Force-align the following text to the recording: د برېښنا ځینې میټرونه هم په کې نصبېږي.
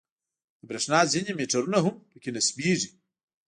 د 0.59 0.61
برېښنا 0.69 0.99
ځینې 1.13 1.31
میټرونه 1.39 1.77
هم 1.85 1.95
په 2.09 2.17
کې 2.21 2.29
نصبېږي. 2.35 2.89